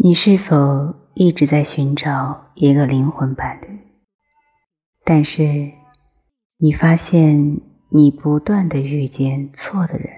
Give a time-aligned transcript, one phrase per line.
[0.00, 3.80] 你是否一直在寻找一个灵魂伴侣？
[5.04, 5.72] 但是
[6.56, 7.60] 你发现
[7.90, 10.08] 你不断的遇见错的人，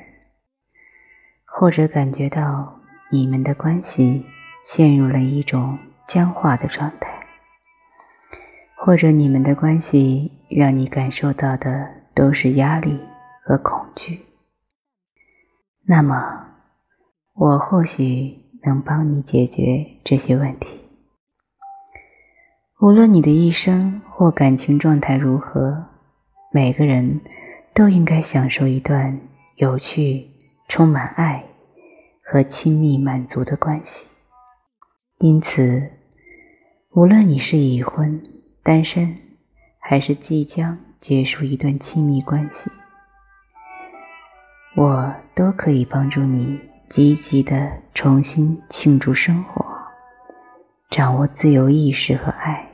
[1.46, 4.26] 或者感觉到你们的关系
[4.62, 7.26] 陷入了一种僵化的状态，
[8.76, 13.00] 或者你们的关系让你感受到的都是压力
[13.42, 14.26] 和恐惧，
[15.86, 16.48] 那么
[17.32, 18.49] 我或许。
[18.64, 20.80] 能帮你解决这些问题。
[22.80, 25.84] 无论你的一生或感情状态如何，
[26.52, 27.20] 每个人
[27.74, 29.20] 都应该享受一段
[29.56, 30.30] 有趣、
[30.68, 31.44] 充满爱
[32.22, 34.06] 和亲密满足的关系。
[35.18, 35.90] 因此，
[36.94, 38.22] 无论你是已婚、
[38.62, 39.14] 单身，
[39.78, 42.70] 还是即将结束一段亲密关系，
[44.74, 46.69] 我都可以帮助你。
[46.90, 49.64] 积极的重新庆祝生活，
[50.90, 52.68] 掌握自由意识和爱，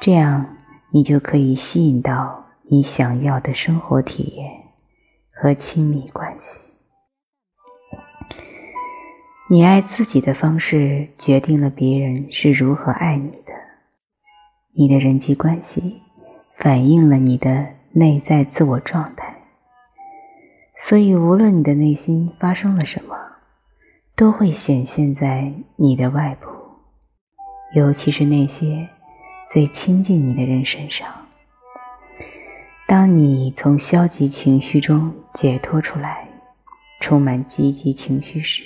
[0.00, 0.56] 这样
[0.90, 4.50] 你就可以吸引到你想要的生活体验
[5.30, 6.68] 和亲密关系。
[9.48, 13.52] 你爱自己的方式决定了别人是如何爱你的。
[14.74, 16.02] 你的人际关系
[16.56, 19.35] 反映了你的内在自我状态。
[20.78, 23.16] 所以，无论你的内心发生了什么，
[24.14, 26.48] 都会显现在你的外部，
[27.74, 28.88] 尤其是那些
[29.48, 31.08] 最亲近你的人身上。
[32.86, 36.28] 当你从消极情绪中解脱出来，
[37.00, 38.62] 充满积极情绪时，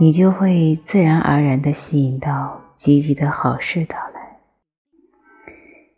[0.00, 4.38] 你就会自然而然地吸引到积极的好事到来。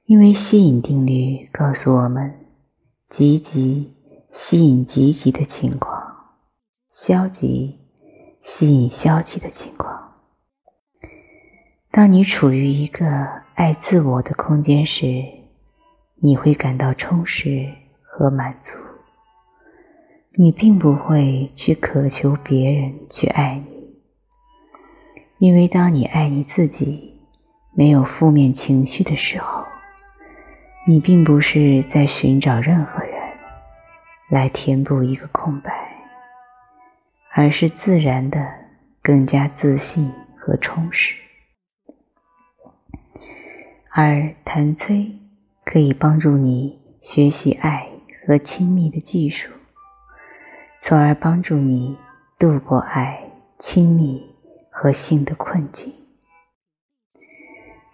[0.04, 2.34] 因为吸引定律告诉我们，
[3.08, 3.94] 积极。
[4.40, 6.00] 吸引积极的情况，
[6.88, 7.80] 消极
[8.40, 10.14] 吸引消极的情况。
[11.90, 13.04] 当你处于一个
[13.56, 15.24] 爱自我的空间时，
[16.20, 17.68] 你会感到充实
[18.00, 18.78] 和满足。
[20.34, 23.96] 你并不会去渴求别人去爱你，
[25.38, 27.20] 因为当你爱你自己，
[27.74, 29.64] 没有负面情绪的时候，
[30.86, 33.07] 你并不是在寻找任何。
[34.30, 35.72] 来填补一个空白，
[37.32, 38.46] 而是自然的
[39.02, 41.14] 更加自信和充实。
[43.90, 45.10] 而谭崔
[45.64, 47.88] 可以帮助你学习爱
[48.26, 49.50] 和亲密的技术，
[50.80, 51.96] 从而帮助你
[52.38, 54.22] 度过爱、亲密
[54.70, 55.92] 和性的困境。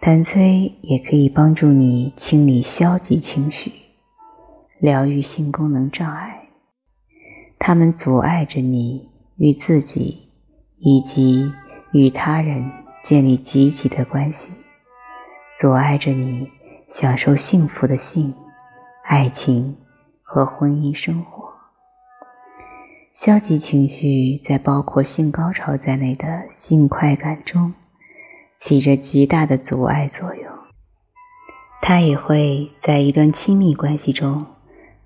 [0.01, 3.84] 谭崔也可以帮助你清理消极情绪。
[4.79, 6.49] 疗愈性功能障碍，
[7.57, 10.29] 它们阻碍着你与自己
[10.77, 11.51] 以及
[11.93, 12.69] 与他人
[13.01, 14.51] 建立积极的关系，
[15.57, 16.49] 阻碍着你
[16.89, 18.33] 享受幸福的性、
[19.05, 19.77] 爱情
[20.21, 21.45] 和婚姻生活。
[23.13, 27.73] 消极情绪在包括性高潮在内的性快感中
[28.59, 30.51] 起着极大的阻碍作用，
[31.81, 34.45] 它也会在一段亲密关系中。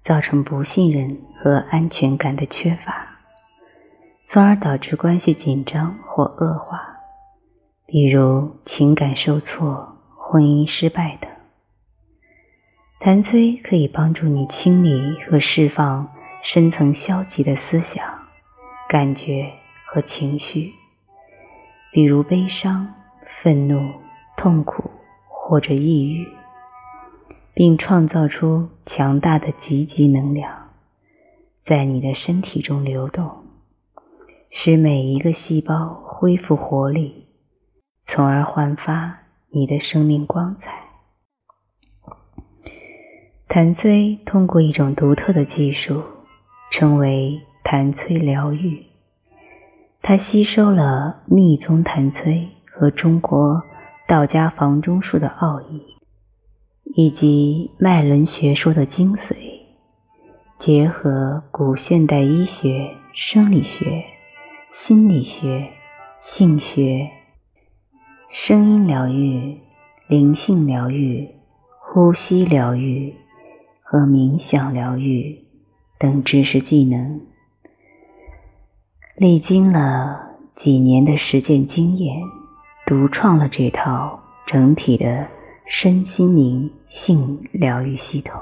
[0.09, 3.07] 造成不信任和安全感的缺乏，
[4.23, 6.81] 从而导致关系紧张或恶化，
[7.85, 11.29] 比如情感受挫、婚姻失败等。
[12.99, 18.03] 谭崔可以帮助你清理和释放深层消极的思想、
[18.89, 19.47] 感觉
[19.85, 20.73] 和情绪，
[21.91, 22.91] 比如悲伤、
[23.27, 23.79] 愤怒、
[24.35, 24.89] 痛苦
[25.27, 26.38] 或者抑郁。
[27.59, 30.69] 并创造出强大的积极能量，
[31.61, 33.29] 在你的身体中流动，
[34.49, 37.27] 使每一个细胞恢复活力，
[38.03, 40.71] 从而焕发你的生命光彩。
[43.49, 46.01] 谭崔通过一种独特的技术，
[46.71, 48.85] 称为谭崔疗愈。
[50.01, 53.61] 它吸收了密宗谭崔和中国
[54.07, 55.98] 道家房中术的奥义。
[56.95, 59.35] 以及脉轮学说的精髓，
[60.57, 64.03] 结合古现代医学、生理学、
[64.71, 65.69] 心理学、
[66.19, 67.09] 性学、
[68.31, 69.59] 声音疗愈、
[70.07, 71.29] 灵性疗愈、
[71.79, 73.13] 呼吸疗愈
[73.83, 75.45] 和冥想疗愈
[75.99, 77.21] 等知识技能，
[79.15, 82.21] 历经了几年的实践经验，
[82.87, 85.27] 独创了这套整体的。
[85.71, 88.41] 身心灵性疗愈系统，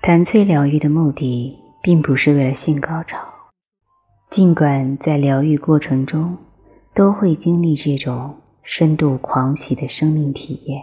[0.00, 3.18] 谭崔疗愈的目的并不是为了性高潮，
[4.30, 6.34] 尽管在疗愈过程中
[6.94, 10.80] 都会经历这种深度狂喜的生命体验。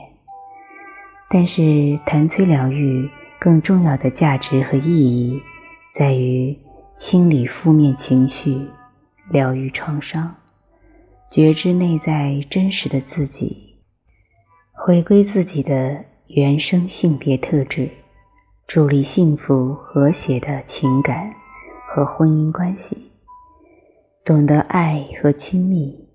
[1.27, 3.09] 但是，谭崔疗愈
[3.39, 5.41] 更重要的价值和意义，
[5.95, 6.55] 在于
[6.95, 8.55] 清理负面情绪，
[9.31, 10.35] 疗愈创伤，
[11.31, 13.66] 觉知内在真实的自己，
[14.87, 17.89] 回归自己的原生性别特质，
[18.67, 21.29] 助力幸福和谐的情感
[21.85, 23.11] 和婚姻关系，
[24.23, 26.07] 懂得爱和亲密，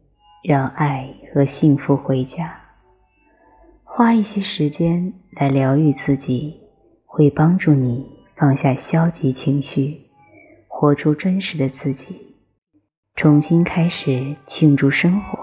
[0.43, 2.59] 让爱和幸福回家。
[3.85, 6.59] 花一些时间来疗愈自己，
[7.05, 10.01] 会帮助你放下消极情绪，
[10.67, 12.37] 活出真实的自己，
[13.17, 15.39] 重新开始庆祝生活。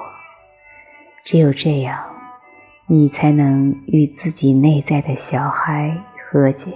[1.24, 2.04] 只有这样，
[2.92, 6.74] 你才能与自己内在的小孩和解，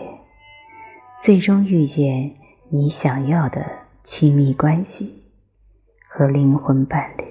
[1.20, 2.36] 最终遇见
[2.70, 3.66] 你想要的
[4.04, 5.24] 亲密关系
[6.08, 7.24] 和灵魂伴侣。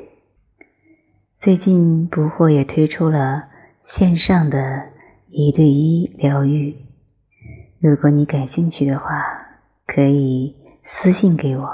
[1.39, 3.45] 最近，不惑也推出了。
[3.83, 4.91] 线上的
[5.29, 6.77] 一对一疗愈，
[7.79, 9.07] 如果你感兴趣的话，
[9.87, 11.71] 可以私信给我。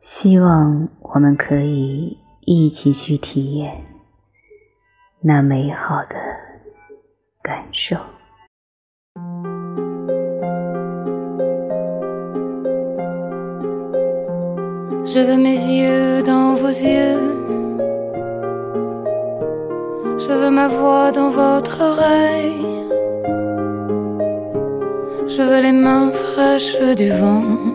[0.00, 3.84] 希望我们可以一起去体验
[5.21, 6.15] 那美好的
[7.41, 7.97] 感受。
[20.27, 22.65] Je veux ma voix dans votre oreille.
[25.27, 27.70] Je veux les mains fraîches du vent.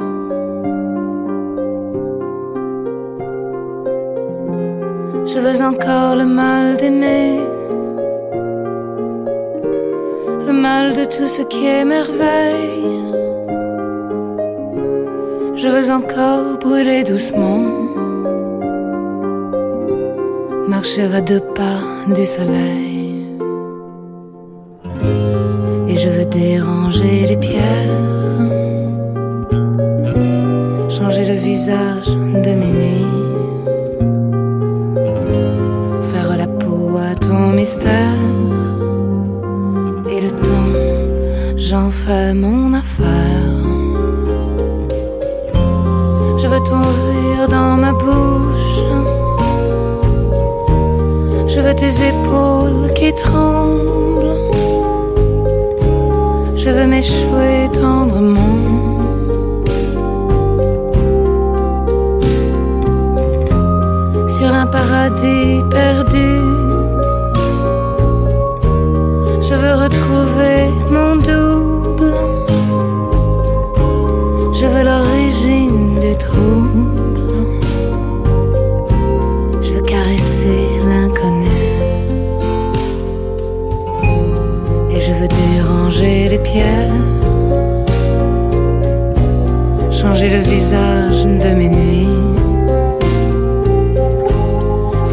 [5.37, 7.39] Je veux encore le mal d'aimer.
[10.47, 13.03] Le mal de tout ce qui est merveille.
[15.55, 17.61] Je veux encore brûler doucement
[20.67, 23.27] marcher à deux pas du soleil.
[25.87, 28.03] Et je veux déranger les pierres,
[30.89, 32.09] changer le visage
[32.45, 33.16] de mes nuits,
[40.09, 40.73] Et le temps,
[41.57, 43.61] j'en fais mon affaire.
[46.41, 48.77] Je veux ton rire dans ma bouche
[51.57, 54.37] je veux tes épaules qui tremblent.
[56.55, 58.99] Je veux m'échouer tendrement.
[64.29, 66.46] Sur un paradis perdu.
[76.17, 77.31] Trouble.
[79.61, 81.57] Je veux caresser l'inconnu.
[85.27, 86.93] déranger les pierres,
[89.91, 92.35] changer le visage de mes nuits,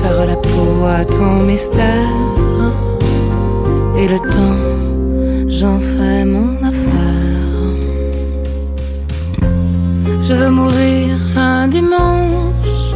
[0.01, 2.11] faire la peau à ton mystère,
[3.97, 4.63] et le temps,
[5.49, 7.25] j'en fais mon affaire.
[10.27, 10.94] Je veux mourir
[11.37, 12.95] un dimanche,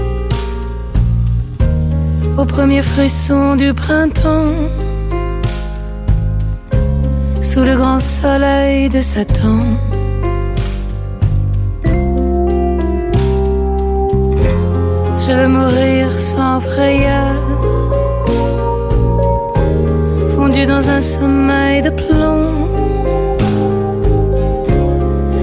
[2.36, 4.52] au premier frisson du printemps
[7.42, 9.60] sous le grand soleil de Satan.
[15.24, 17.34] Je veux mourir sans frayeur,
[20.36, 22.68] fondu dans un sommeil de plomb.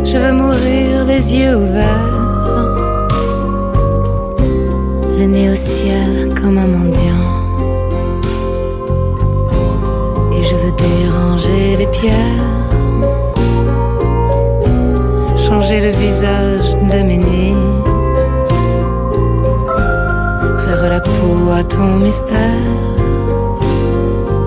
[0.04, 2.25] Je veux mourir les yeux ouverts,
[5.18, 7.46] le nez au ciel comme un mendiant.
[10.78, 12.70] déranger les pierres,
[15.38, 17.56] changer le visage de mes nuits,
[20.66, 22.72] faire la peau à ton mystère,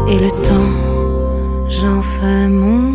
[0.08, 0.74] et le temps,
[1.68, 2.87] j'en fais mon